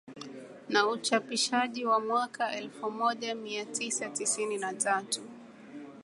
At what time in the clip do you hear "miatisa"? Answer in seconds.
3.35-4.09